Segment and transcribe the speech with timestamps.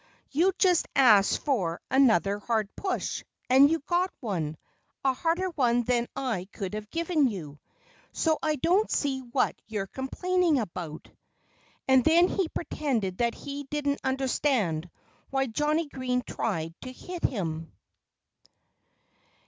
[0.31, 3.23] You'd just asked for another hard push....
[3.51, 4.57] And you got one
[5.05, 7.59] a harder one than I could have given you....
[8.11, 11.07] So I don't see what you're complaining about."
[11.87, 14.89] And then he pretended that he didn't understand
[15.29, 17.71] why Johnnie Green tried to hit him.